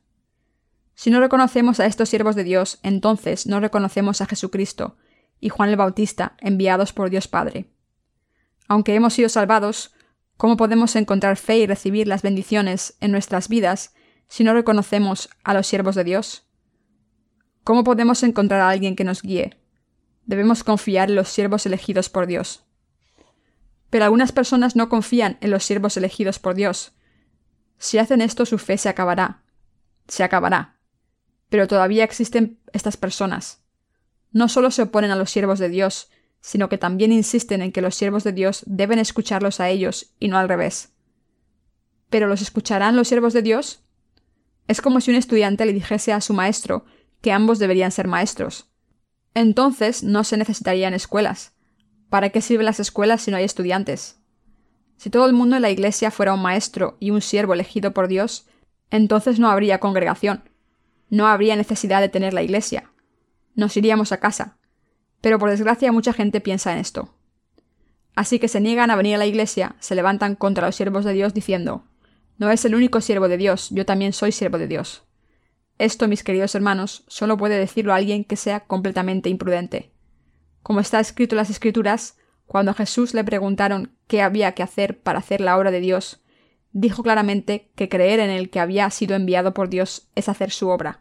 [0.96, 4.98] Si no reconocemos a estos siervos de Dios, entonces no reconocemos a Jesucristo
[5.40, 7.70] y Juan el Bautista enviados por Dios Padre.
[8.68, 9.94] Aunque hemos sido salvados,
[10.38, 13.94] ¿cómo podemos encontrar fe y recibir las bendiciones en nuestras vidas
[14.28, 16.48] si no reconocemos a los siervos de Dios?
[17.64, 19.60] ¿Cómo podemos encontrar a alguien que nos guíe?
[20.26, 22.64] Debemos confiar en los siervos elegidos por Dios.
[23.90, 26.94] Pero algunas personas no confían en los siervos elegidos por Dios.
[27.78, 29.44] Si hacen esto, su fe se acabará.
[30.08, 30.75] Se acabará.
[31.50, 33.64] Pero todavía existen estas personas.
[34.32, 36.10] No solo se oponen a los siervos de Dios,
[36.42, 40.28] sino que también insisten en que los siervos de Dios deben escucharlos a ellos y
[40.28, 40.94] no al revés.
[42.10, 43.82] ¿Pero los escucharán los siervos de Dios?
[44.68, 46.86] Es como si un estudiante le dijese a su maestro
[47.22, 48.70] que ambos deberían ser maestros.
[49.34, 51.54] Entonces no se necesitarían escuelas.
[52.10, 54.20] ¿Para qué sirven las escuelas si no hay estudiantes?
[54.98, 58.08] Si todo el mundo en la iglesia fuera un maestro y un siervo elegido por
[58.08, 58.48] Dios,
[58.92, 60.50] entonces no habría congregación.
[61.10, 62.92] No habría necesidad de tener la iglesia.
[63.56, 64.58] Nos iríamos a casa.
[65.22, 67.16] Pero por desgracia mucha gente piensa en esto.
[68.16, 71.14] Así que se niegan a venir a la iglesia, se levantan contra los siervos de
[71.14, 71.86] Dios diciendo,
[72.38, 75.04] No es el único siervo de Dios, yo también soy siervo de Dios.
[75.78, 79.92] Esto, mis queridos hermanos, solo puede decirlo alguien que sea completamente imprudente.
[80.64, 85.02] Como está escrito en las Escrituras, cuando a Jesús le preguntaron qué había que hacer
[85.02, 86.24] para hacer la obra de Dios,
[86.76, 90.68] dijo claramente que creer en el que había sido enviado por Dios es hacer su
[90.68, 91.00] obra.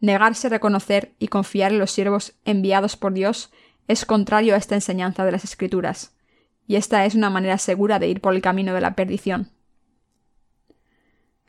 [0.00, 3.50] Negarse a reconocer y confiar en los siervos enviados por Dios
[3.88, 6.14] es contrario a esta enseñanza de las Escrituras,
[6.68, 9.50] y esta es una manera segura de ir por el camino de la perdición.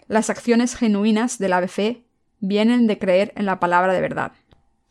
[0.07, 2.05] Las acciones genuinas de la fe
[2.39, 4.31] vienen de creer en la palabra de verdad.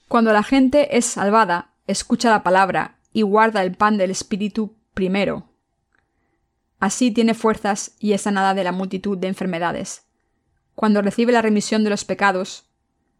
[0.06, 5.51] Cuando la gente es salvada, escucha la palabra y guarda el pan del Espíritu primero.
[6.82, 10.08] Así tiene fuerzas y es sanada de la multitud de enfermedades.
[10.74, 12.64] Cuando recibe la remisión de los pecados,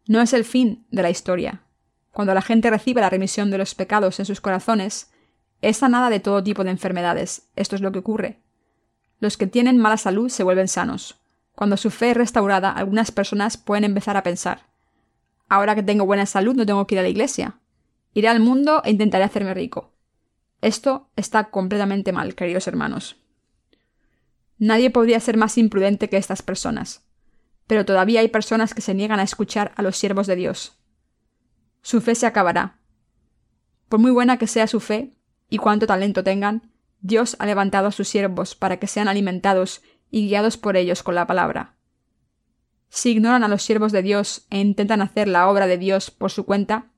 [0.08, 1.62] no es el fin de la historia.
[2.10, 5.12] Cuando la gente recibe la remisión de los pecados en sus corazones,
[5.60, 7.50] es sanada de todo tipo de enfermedades.
[7.54, 8.40] Esto es lo que ocurre.
[9.20, 11.20] Los que tienen mala salud se vuelven sanos.
[11.54, 14.66] Cuando su fe es restaurada, algunas personas pueden empezar a pensar,
[15.48, 17.60] ahora que tengo buena salud no tengo que ir a la iglesia.
[18.12, 19.92] Iré al mundo e intentaré hacerme rico.
[20.60, 23.21] Esto está completamente mal, queridos hermanos.
[24.58, 27.04] Nadie podría ser más imprudente que estas personas,
[27.66, 30.78] pero todavía hay personas que se niegan a escuchar a los siervos de Dios.
[31.82, 32.78] Su fe se acabará.
[33.88, 35.14] Por muy buena que sea su fe
[35.48, 40.28] y cuánto talento tengan, Dios ha levantado a sus siervos para que sean alimentados y
[40.28, 41.74] guiados por ellos con la palabra.
[42.88, 46.30] Si ignoran a los siervos de Dios e intentan hacer la obra de Dios por
[46.30, 46.92] su cuenta,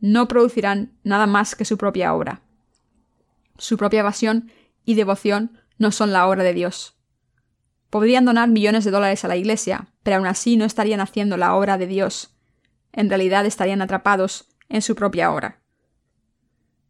[0.00, 2.42] no producirán nada más que su propia obra.
[3.58, 4.50] Su propia evasión
[4.84, 6.96] y devoción no son la obra de Dios.
[7.90, 11.54] Podrían donar millones de dólares a la Iglesia, pero aún así no estarían haciendo la
[11.54, 12.34] obra de Dios.
[12.92, 15.60] En realidad estarían atrapados en su propia obra.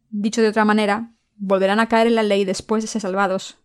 [0.09, 3.57] Dicho de otra manera, volverán a caer en la ley después de ser salvados.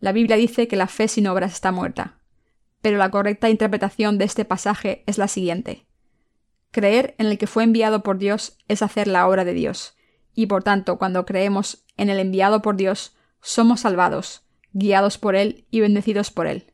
[0.00, 2.18] La Biblia dice que la fe sin obras está muerta,
[2.80, 5.86] pero la correcta interpretación de este pasaje es la siguiente.
[6.70, 9.96] Creer en el que fue enviado por Dios es hacer la obra de Dios,
[10.34, 15.66] y por tanto, cuando creemos en el enviado por Dios, somos salvados, guiados por Él
[15.70, 16.72] y bendecidos por Él.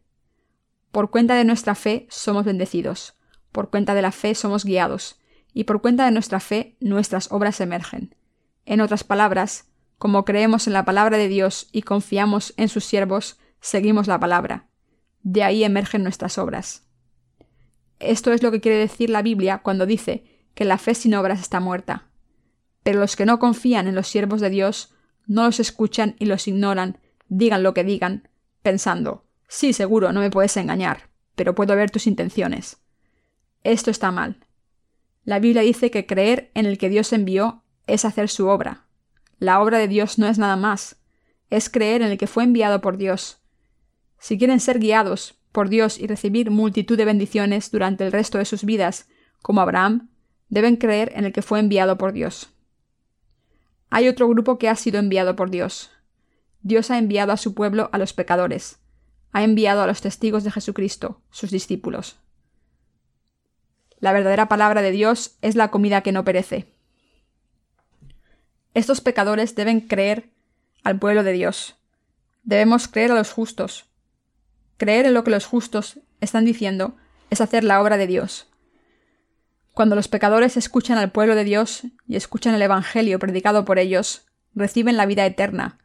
[0.91, 3.15] Por cuenta de nuestra fe somos bendecidos,
[3.53, 5.21] por cuenta de la fe somos guiados,
[5.53, 8.15] y por cuenta de nuestra fe nuestras obras emergen.
[8.67, 9.67] En otras palabras,
[9.99, 14.67] como creemos en la palabra de Dios y confiamos en sus siervos, seguimos la palabra.
[15.23, 16.87] De ahí emergen nuestras obras.
[18.01, 20.25] Esto es lo que quiere decir la Biblia cuando dice
[20.55, 22.09] que la fe sin obras está muerta.
[22.83, 24.95] Pero los que no confían en los siervos de Dios
[25.27, 28.29] no los escuchan y los ignoran, digan lo que digan,
[28.63, 32.79] pensando, sí, seguro, no me puedes engañar, pero puedo ver tus intenciones.
[33.63, 34.45] Esto está mal.
[35.25, 38.87] La Biblia dice que creer en el que Dios envió es hacer su obra.
[39.39, 40.97] La obra de Dios no es nada más,
[41.51, 43.39] es creer en el que fue enviado por Dios.
[44.19, 48.45] Si quieren ser guiados por Dios y recibir multitud de bendiciones durante el resto de
[48.45, 49.09] sus vidas,
[49.41, 50.09] como Abraham,
[50.49, 52.54] deben creer en el que fue enviado por Dios.
[53.91, 55.91] Hay otro grupo que ha sido enviado por Dios.
[56.63, 58.79] Dios ha enviado a su pueblo a los pecadores,
[59.33, 62.17] ha enviado a los testigos de Jesucristo, sus discípulos.
[63.99, 66.67] La verdadera palabra de Dios es la comida que no perece.
[68.75, 70.31] Estos pecadores deben creer
[70.83, 71.77] al pueblo de Dios.
[72.43, 73.87] Debemos creer a los justos,
[74.77, 76.97] Creer en lo que los justos están diciendo
[77.31, 78.49] es hacer la obra de Dios.
[79.75, 84.25] Cuando los pecadores escuchan al pueblo de Dios y escuchan el Evangelio predicado por ellos,
[84.55, 85.79] reciben la vida eterna,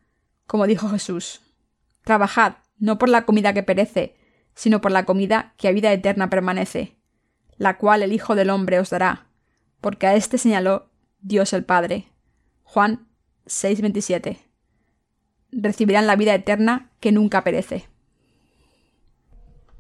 [0.46, 1.42] como dijo Jesús.
[2.04, 4.16] Trabajad, no por la comida que perece,
[4.54, 6.98] sino por la comida que a vida eterna permanece,
[7.58, 9.26] la cual el Hijo del Hombre os dará,
[9.82, 12.12] porque a éste señaló Dios el Padre.
[12.62, 13.08] Juan
[13.48, 14.38] 6:27.
[15.52, 17.88] Recibirán la vida eterna que nunca perece.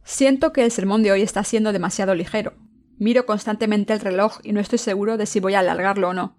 [0.03, 2.53] Siento que el sermón de hoy está siendo demasiado ligero.
[2.99, 6.35] Miro constantemente el reloj y no estoy seguro de si voy a alargarlo o no.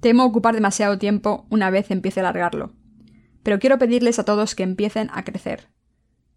[0.00, 2.72] Temo ocupar demasiado tiempo una vez empiece a alargarlo.
[3.42, 5.68] Pero quiero pedirles a todos que empiecen a crecer.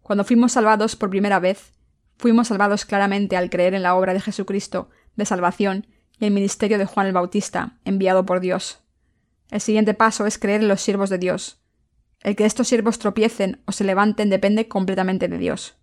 [0.02, 1.72] Cuando fuimos salvados por primera vez,
[2.18, 5.86] fuimos salvados claramente al creer en la obra de Jesucristo de salvación
[6.18, 8.80] y el ministerio de Juan el Bautista, enviado por Dios.
[9.50, 11.62] El siguiente paso es creer en los siervos de Dios.
[12.20, 15.76] El que estos siervos tropiecen o se levanten depende completamente de Dios.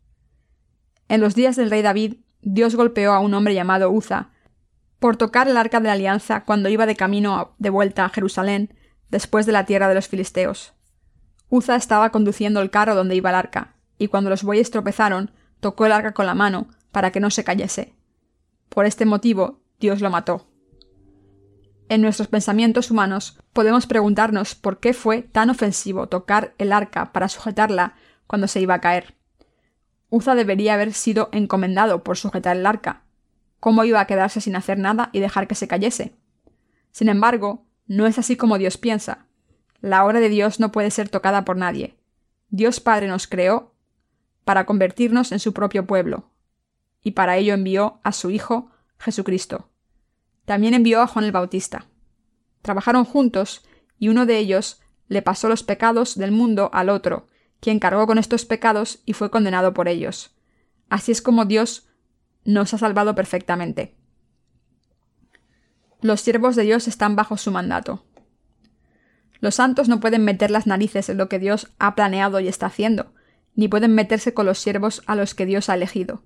[1.07, 4.29] En los días del rey David, Dios golpeó a un hombre llamado Uza
[4.99, 8.73] por tocar el arca de la alianza cuando iba de camino de vuelta a Jerusalén
[9.09, 10.73] después de la tierra de los filisteos.
[11.49, 15.85] Uza estaba conduciendo el carro donde iba el arca, y cuando los bueyes tropezaron, tocó
[15.85, 17.93] el arca con la mano para que no se cayese.
[18.69, 20.47] Por este motivo, Dios lo mató.
[21.89, 27.29] En nuestros pensamientos humanos podemos preguntarnos por qué fue tan ofensivo tocar el arca para
[27.29, 29.15] sujetarla cuando se iba a caer.
[30.15, 33.01] Uza debería haber sido encomendado por sujetar el arca.
[33.59, 36.13] ¿Cómo iba a quedarse sin hacer nada y dejar que se cayese?
[36.91, 39.25] Sin embargo, no es así como Dios piensa.
[39.81, 41.97] La obra de Dios no puede ser tocada por nadie.
[42.49, 43.73] Dios Padre nos creó
[44.43, 46.29] para convertirnos en su propio pueblo,
[47.01, 49.71] y para ello envió a su Hijo, Jesucristo.
[50.45, 51.87] También envió a Juan el Bautista.
[52.61, 53.65] Trabajaron juntos,
[53.97, 57.25] y uno de ellos le pasó los pecados del mundo al otro,
[57.63, 60.35] quien cargó con estos pecados y fue condenado por ellos.
[60.89, 61.87] Así es como Dios
[62.43, 63.95] nos ha salvado perfectamente.
[66.01, 68.05] Los siervos de Dios están bajo su mandato.
[69.39, 72.65] Los santos no pueden meter las narices en lo que Dios ha planeado y está
[72.65, 73.13] haciendo,
[73.55, 76.21] ni pueden meterse con los siervos a los que Dios ha elegido.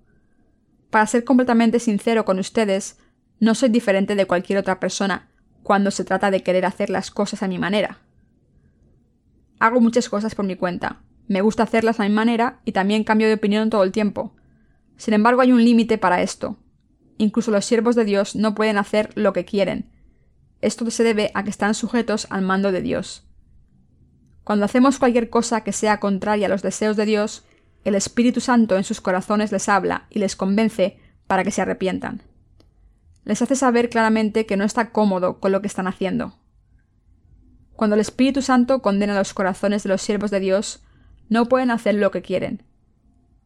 [0.89, 2.97] Para ser completamente sincero con ustedes,
[3.39, 5.29] no soy diferente de cualquier otra persona
[5.61, 7.99] cuando se trata de querer hacer las cosas a mi manera.
[9.59, 13.27] Hago muchas cosas por mi cuenta, me gusta hacerlas a mi manera y también cambio
[13.27, 14.33] de opinión todo el tiempo.
[14.95, 16.57] Sin embargo, hay un límite para esto.
[17.17, 19.89] Incluso los siervos de Dios no pueden hacer lo que quieren.
[20.61, 23.27] Esto se debe a que están sujetos al mando de Dios.
[24.43, 27.43] Cuando hacemos cualquier cosa que sea contraria a los deseos de Dios,
[27.83, 32.23] el Espíritu Santo en sus corazones les habla y les convence para que se arrepientan.
[33.25, 36.33] Les hace saber claramente que no está cómodo con lo que están haciendo.
[37.75, 40.81] Cuando el Espíritu Santo condena los corazones de los siervos de Dios,
[41.29, 42.63] no pueden hacer lo que quieren.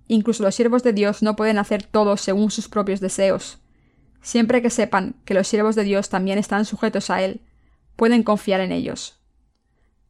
[0.07, 3.59] Incluso los siervos de Dios no pueden hacer todo según sus propios deseos.
[4.21, 7.41] Siempre que sepan que los siervos de Dios también están sujetos a Él,
[7.95, 9.19] pueden confiar en ellos.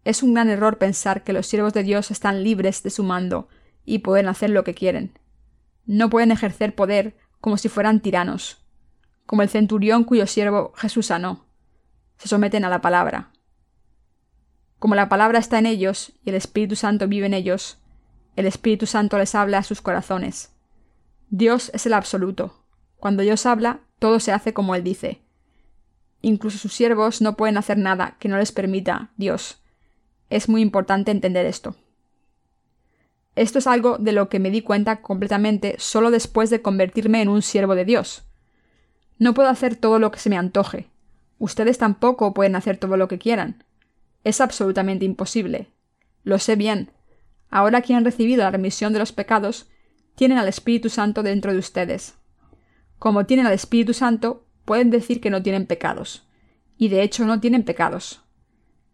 [0.04, 3.48] Es un gran error pensar que los siervos de Dios están libres de su mando
[3.86, 5.18] y pueden hacer lo que quieren.
[5.86, 8.64] No pueden ejercer poder como si fueran tiranos,
[9.26, 11.46] como el centurión cuyo siervo Jesús sanó.
[12.18, 13.32] Se someten a la palabra.
[14.82, 17.78] Como la palabra está en ellos y el Espíritu Santo vive en ellos,
[18.36, 20.56] el Espíritu Santo les habla a sus corazones.
[21.30, 22.66] Dios es el absoluto.
[22.98, 25.22] Cuando Dios habla, todo se hace como Él dice.
[26.24, 29.62] Incluso sus siervos no pueden hacer nada que no les permita Dios.
[30.32, 31.76] Es muy importante entender esto.
[33.36, 37.30] Esto es algo de lo que me di cuenta completamente solo después de convertirme en
[37.30, 38.24] un siervo de Dios.
[39.20, 40.90] No puedo hacer todo lo que se me antoje.
[41.38, 43.64] Ustedes tampoco pueden hacer todo lo que quieran.
[44.24, 45.70] Es absolutamente imposible.
[46.24, 46.92] Lo sé bien.
[47.50, 49.70] Ahora que han recibido la remisión de los pecados,
[50.16, 52.16] tienen al Espíritu Santo dentro de ustedes.
[53.00, 56.28] Como tienen al Espíritu Santo, pueden decir que no tienen pecados.
[56.78, 58.22] Y de hecho no tienen pecados.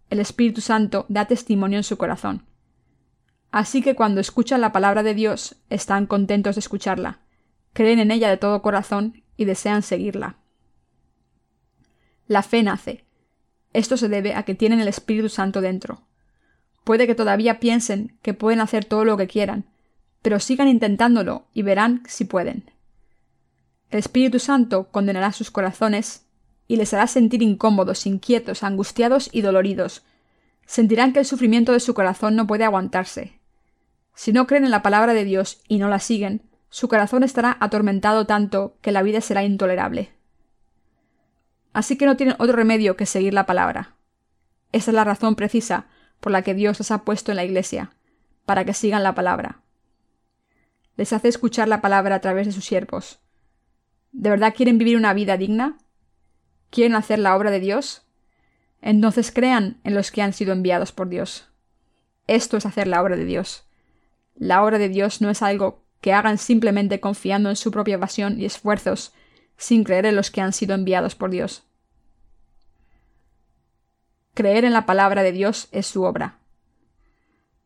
[0.09, 2.45] El Espíritu Santo da testimonio en su corazón.
[3.51, 7.19] Así que cuando escuchan la palabra de Dios, están contentos de escucharla,
[7.73, 10.37] creen en ella de todo corazón y desean seguirla.
[12.27, 13.06] La fe nace,
[13.77, 16.01] esto se debe a que tienen el Espíritu Santo dentro.
[16.83, 19.65] Puede que todavía piensen que pueden hacer todo lo que quieran,
[20.23, 22.71] pero sigan intentándolo y verán si pueden.
[23.91, 26.25] El Espíritu Santo condenará sus corazones
[26.67, 30.03] y les hará sentir incómodos, inquietos, angustiados y doloridos.
[30.65, 33.39] Sentirán que el sufrimiento de su corazón no puede aguantarse.
[34.15, 37.55] Si no creen en la palabra de Dios y no la siguen, su corazón estará
[37.59, 40.16] atormentado tanto que la vida será intolerable.
[41.77, 43.93] Así que no tienen otro remedio que seguir la palabra.
[44.71, 45.85] Esa es la razón precisa
[46.19, 47.91] por la que Dios les ha puesto en la Iglesia,
[48.47, 49.61] para que sigan la palabra.
[50.95, 53.19] Les hace escuchar la palabra a través de sus siervos.
[54.11, 55.77] ¿De verdad quieren vivir una vida digna?
[56.71, 58.07] ¿Quieren hacer la obra de Dios?
[58.81, 61.47] Entonces crean en los que han sido enviados por Dios.
[62.25, 63.67] Esto es hacer la obra de Dios.
[64.33, 68.41] la obra de Dios no es algo que hagan simplemente confiando en su propia pasión
[68.41, 69.13] y esfuerzos,
[69.57, 71.66] sin creer en los que han sido enviados por Dios.
[74.37, 76.37] Creer en la palabra de Dios es su obra.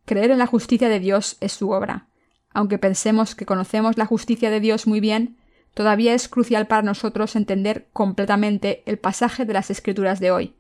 [0.06, 2.08] Creer en la justicia de Dios es su obra.
[2.54, 5.36] Aunque pensemos que conocemos la justicia de Dios muy bien,
[5.74, 10.56] todavía es crucial para nosotros entender completamente el pasaje de las Escrituras de hoy,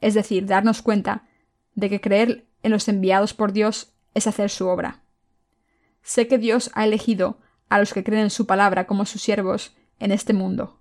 [0.00, 1.28] es decir, darnos cuenta
[1.74, 5.02] de que creer en los enviados por Dios es hacer su obra.
[6.00, 9.76] Sé que Dios ha elegido a los que creen en su palabra como sus siervos
[9.98, 10.80] en este mundo.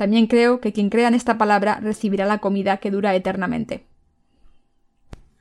[0.00, 3.84] También creo que quien crea en esta palabra recibirá la comida que dura eternamente.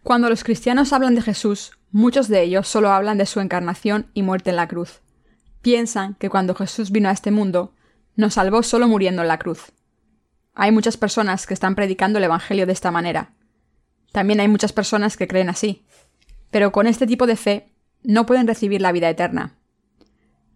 [0.03, 4.21] Cuando los cristianos hablan de Jesús, muchos de ellos solo hablan de su encarnación y
[4.21, 4.99] muerte en la cruz.
[5.61, 7.73] Piensan que cuando Jesús vino a este mundo,
[8.17, 9.71] nos salvó solo muriendo en la cruz.
[10.55, 13.31] Hay muchas personas que están predicando el Evangelio de esta manera.
[14.11, 15.85] También hay muchas personas que creen así.
[16.51, 17.71] Pero con este tipo de fe
[18.03, 19.55] no pueden recibir la vida eterna.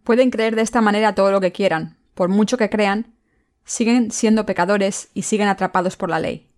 [0.03, 3.12] Pueden creer de esta manera todo lo que quieran, por mucho que crean,
[3.65, 6.49] siguen siendo pecadores y siguen atrapados por la ley.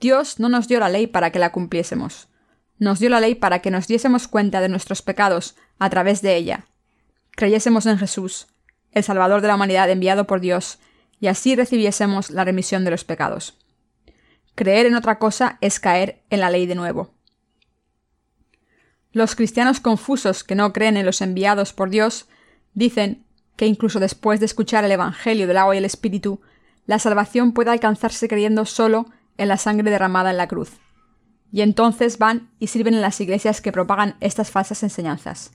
[0.00, 2.28] Dios no nos dio la ley para que la cumpliésemos.
[2.78, 6.36] Nos dio la ley para que nos diésemos cuenta de nuestros pecados a través de
[6.36, 6.66] ella.
[7.32, 8.46] Creyésemos en Jesús,
[8.92, 10.78] el Salvador de la humanidad enviado por Dios,
[11.20, 13.58] y así recibiésemos la remisión de los pecados.
[14.54, 17.14] Creer en otra cosa es caer en la ley de nuevo.
[19.12, 22.28] Los cristianos confusos que no creen en los enviados por Dios
[22.74, 23.24] dicen
[23.58, 26.40] que incluso después de escuchar el Evangelio del agua y el Espíritu,
[26.86, 30.78] la salvación puede alcanzarse creyendo solo en la sangre derramada en la cruz.
[31.50, 35.50] Y entonces van y sirven en las iglesias que propagan estas falsas enseñanzas.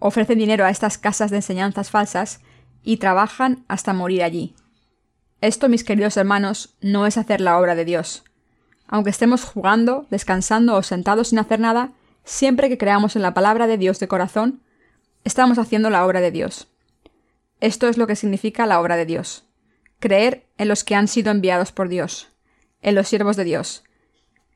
[0.00, 2.40] Ofrecen dinero a estas casas de enseñanzas falsas
[2.82, 4.56] y trabajan hasta morir allí.
[5.40, 8.24] Esto, mis queridos hermanos, no es hacer la obra de Dios.
[8.88, 11.92] Aunque estemos jugando, descansando o sentados sin hacer nada,
[12.24, 14.60] siempre que creamos en la palabra de Dios de corazón,
[15.22, 16.71] estamos haciendo la obra de Dios.
[17.62, 19.44] Esto es lo que significa la obra de Dios.
[20.00, 22.32] Creer en los que han sido enviados por Dios
[22.82, 23.84] en los siervos de Dios,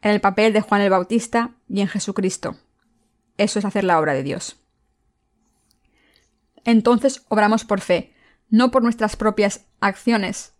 [0.02, 2.56] en el papel de Juan el Bautista y en Jesucristo.
[3.38, 4.56] Eso es hacer la obra de Dios.
[6.64, 8.12] Entonces obramos por fe,
[8.50, 10.54] no por nuestras propias acciones.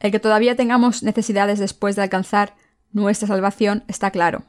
[0.00, 2.56] El que todavía tengamos necesidades después de alcanzar
[2.90, 4.42] nuestra salvación está claro.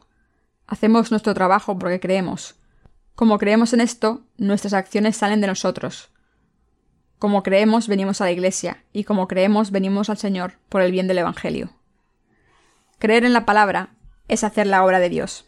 [0.65, 2.55] Hacemos nuestro trabajo porque creemos.
[3.13, 6.09] Como creemos en esto, nuestras acciones salen de nosotros.
[7.19, 11.08] Como creemos, venimos a la Iglesia, y como creemos, venimos al Señor por el bien
[11.08, 11.69] del Evangelio.
[12.97, 13.89] Creer en la palabra
[14.29, 15.45] es hacer la obra de Dios.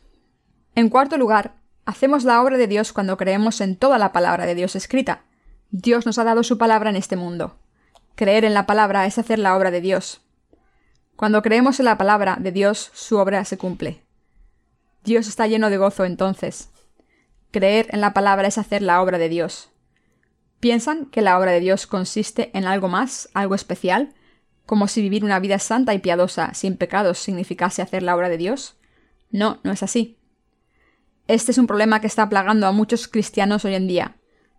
[0.75, 1.55] En cuarto lugar,
[1.85, 5.23] hacemos la obra de Dios cuando creemos en toda la palabra de Dios escrita.
[5.69, 7.57] Dios nos ha dado su palabra en este mundo.
[8.15, 10.21] Creer en la palabra es hacer la obra de Dios.
[11.15, 14.03] Cuando creemos en la palabra de Dios, su obra se cumple.
[15.05, 16.69] Dios está lleno de gozo entonces.
[17.51, 19.70] Creer en la palabra es hacer la obra de Dios.
[20.61, 24.13] ¿Piensan que la obra de Dios consiste en algo más, algo especial?
[24.71, 28.37] como si vivir una vida santa y piadosa sin pecados significase hacer la obra de
[28.37, 28.77] Dios?
[29.29, 30.17] No, no es así.
[31.27, 34.15] Este es un problema que está plagando a muchos cristianos hoy en día.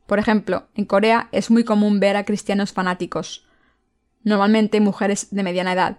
[0.06, 3.48] Por ejemplo, en Corea es muy común ver a cristianos fanáticos,
[4.22, 5.98] normalmente mujeres de mediana edad,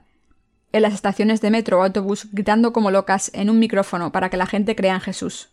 [0.74, 4.38] en las estaciones de metro o autobús gritando como locas en un micrófono para que
[4.38, 5.50] la gente crea en Jesús.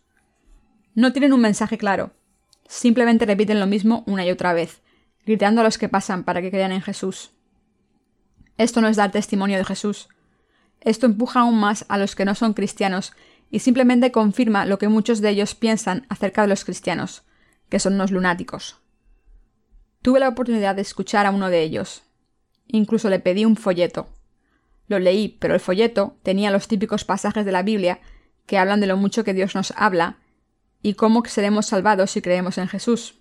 [0.93, 2.11] No tienen un mensaje claro,
[2.71, 4.81] simplemente repiten lo mismo una y otra vez,
[5.25, 7.31] gritando a los que pasan para que crean en Jesús.
[8.57, 10.07] Esto no es dar testimonio de Jesús.
[10.79, 13.11] Esto empuja aún más a los que no son cristianos
[13.49, 17.23] y simplemente confirma lo que muchos de ellos piensan acerca de los cristianos,
[17.67, 18.77] que son unos lunáticos.
[20.01, 22.03] Tuve la oportunidad de escuchar a uno de ellos.
[22.67, 24.07] Incluso le pedí un folleto.
[24.87, 27.99] Lo leí, pero el folleto tenía los típicos pasajes de la Biblia
[28.45, 30.20] que hablan de lo mucho que Dios nos habla
[30.81, 33.19] y cómo seremos salvados si creemos en Jesús.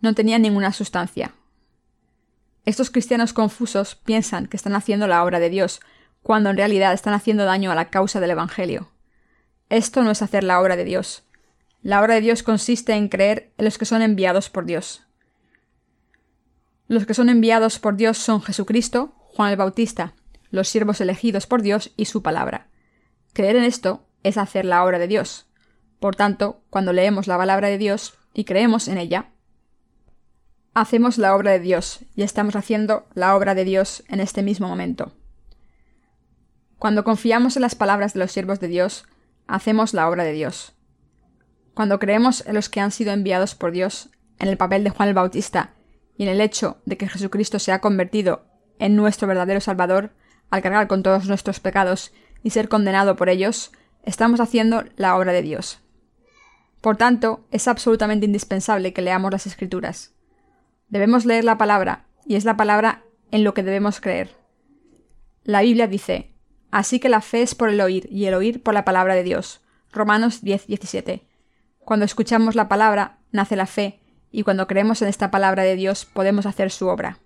[0.00, 1.34] No tenía ninguna sustancia.
[2.64, 5.80] Estos cristianos confusos piensan que están haciendo la obra de Dios,
[6.22, 8.88] cuando en realidad están haciendo daño a la causa del Evangelio.
[9.68, 11.24] Esto no es hacer la obra de Dios.
[11.82, 15.04] La obra de Dios consiste en creer en los que son enviados por Dios.
[16.86, 20.14] Los que son enviados por Dios son Jesucristo, Juan el Bautista,
[20.50, 22.68] los siervos elegidos por Dios y su palabra.
[23.32, 25.46] Creer en esto es hacer la obra de Dios.
[26.02, 29.26] Por tanto, cuando leemos la palabra de Dios y creemos en ella,
[30.74, 34.66] hacemos la obra de Dios y estamos haciendo la obra de Dios en este mismo
[34.66, 35.12] momento.
[36.80, 39.06] Cuando confiamos en las palabras de los siervos de Dios,
[39.46, 40.72] hacemos la obra de Dios.
[41.72, 45.08] Cuando creemos en los que han sido enviados por Dios, en el papel de Juan
[45.08, 45.70] el Bautista
[46.16, 48.44] y en el hecho de que Jesucristo se ha convertido
[48.80, 50.10] en nuestro verdadero Salvador
[50.50, 53.70] al cargar con todos nuestros pecados y ser condenado por ellos,
[54.02, 55.78] estamos haciendo la obra de Dios.
[56.82, 60.12] Por tanto, es absolutamente indispensable que leamos las Escrituras.
[60.88, 64.36] Debemos leer la palabra, y es la palabra en lo que debemos creer.
[65.44, 66.34] La Biblia dice,
[66.72, 69.22] Así que la fe es por el oír, y el oír por la palabra de
[69.22, 69.60] Dios.
[69.92, 71.22] Romanos 10, 17.
[71.78, 74.00] Cuando escuchamos la palabra, nace la fe,
[74.32, 77.20] y cuando creemos en esta palabra de Dios podemos hacer su obra.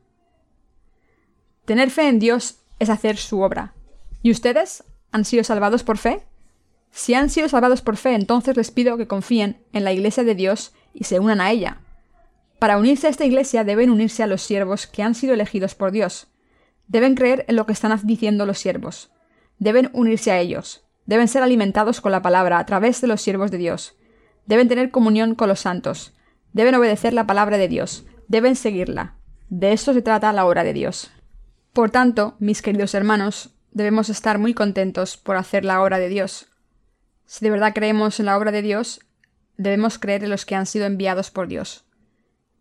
[1.65, 3.73] Tener fe en Dios es hacer su obra.
[4.23, 6.27] ¿Y ustedes han sido salvados por fe?
[6.97, 10.35] Si han sido salvados por fe, entonces les pido que confíen en la Iglesia de
[10.35, 11.83] Dios y se unan a ella.
[12.59, 15.93] Para unirse a esta Iglesia deben unirse a los siervos que han sido elegidos por
[15.93, 16.29] Dios.
[16.89, 19.13] Deben creer en lo que están diciendo los siervos.
[19.59, 20.87] Deben unirse a ellos.
[21.05, 23.99] Deben ser alimentados con la palabra a través de los siervos de Dios.
[24.47, 26.15] Deben tener comunión con los santos.
[26.55, 28.07] Deben obedecer la palabra de Dios.
[28.27, 29.17] Deben seguirla.
[29.51, 31.11] De esto se trata la obra de Dios.
[31.75, 36.49] Por tanto, mis queridos hermanos, debemos estar muy contentos por hacer la obra de Dios.
[37.27, 39.01] Si de verdad creemos en la obra de Dios,
[39.57, 41.85] debemos creer en los que han sido enviados por Dios.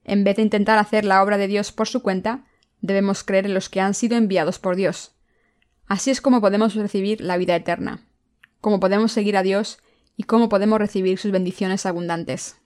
[0.04, 2.46] En vez de intentar hacer la obra de Dios por su cuenta,
[2.82, 5.16] debemos creer en los que han sido enviados por Dios.
[5.88, 8.06] Así es como podemos recibir la vida eterna,
[8.60, 9.80] como podemos seguir a Dios
[10.18, 12.58] y cómo podemos recibir sus bendiciones abundantes.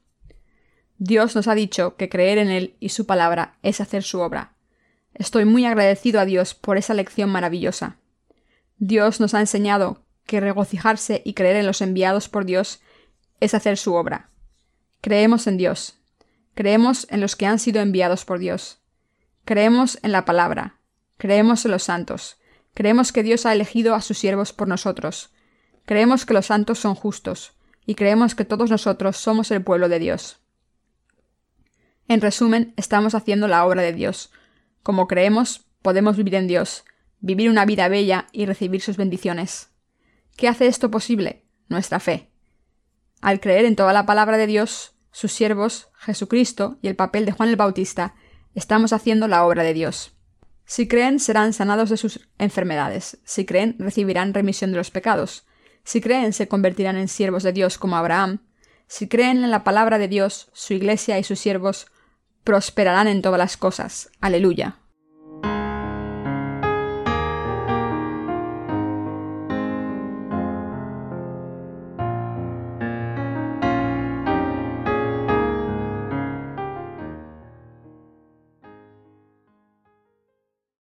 [0.97, 4.56] Dios nos ha dicho que creer en Él y su palabra es hacer su obra.
[5.14, 7.97] Estoy muy agradecido a Dios por esa lección maravillosa.
[8.78, 12.82] Dios nos ha enseñado que regocijarse y creer en los enviados por Dios
[13.40, 14.30] es hacer su obra.
[15.02, 15.98] Creemos en Dios.
[16.54, 18.80] Creemos en los que han sido enviados por Dios.
[19.44, 20.82] Creemos en la palabra.
[21.18, 22.38] Creemos en los santos.
[22.76, 25.32] Creemos que Dios ha elegido a sus siervos por nosotros.
[25.88, 27.54] Creemos que los santos son justos.
[27.88, 30.42] Y creemos que todos nosotros somos el pueblo de Dios.
[32.08, 34.32] En resumen, estamos haciendo la obra de Dios.
[34.84, 36.84] Como creemos, podemos vivir en Dios,
[37.20, 39.68] vivir una vida bella y recibir sus bendiciones.
[40.40, 41.44] ¿Qué hace esto posible?
[41.68, 42.32] Nuestra fe.
[43.20, 47.34] Al creer en toda la palabra de Dios, sus siervos, Jesucristo y el papel de
[47.34, 48.16] Juan el Bautista,
[48.56, 50.14] estamos haciendo la obra de Dios.
[50.64, 53.20] Si creen, serán sanados de sus enfermedades.
[53.26, 55.46] Si creen, recibirán remisión de los pecados.
[55.84, 58.40] Si creen, se convertirán en siervos de Dios como Abraham.
[58.88, 61.88] Si creen en la palabra de Dios, su iglesia y sus siervos
[62.46, 64.10] prosperarán en todas las cosas.
[64.22, 64.80] Aleluya.